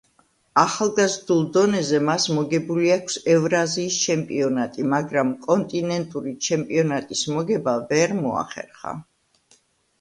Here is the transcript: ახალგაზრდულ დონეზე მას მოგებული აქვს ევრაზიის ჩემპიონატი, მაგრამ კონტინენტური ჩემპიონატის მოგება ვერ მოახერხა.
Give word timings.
ახალგაზრდულ 0.59 1.43
დონეზე 1.57 1.99
მას 2.05 2.25
მოგებული 2.37 2.89
აქვს 2.95 3.19
ევრაზიის 3.35 3.99
ჩემპიონატი, 4.07 4.87
მაგრამ 4.95 5.35
კონტინენტური 5.45 6.35
ჩემპიონატის 6.49 7.25
მოგება 7.37 7.79
ვერ 7.95 8.21
მოახერხა. 8.27 8.99